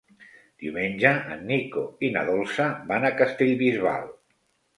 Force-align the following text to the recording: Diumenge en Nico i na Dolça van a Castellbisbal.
Diumenge 0.61 1.11
en 1.35 1.43
Nico 1.51 1.83
i 2.07 2.09
na 2.15 2.25
Dolça 2.31 2.67
van 2.89 3.07
a 3.07 3.13
Castellbisbal. 3.21 4.11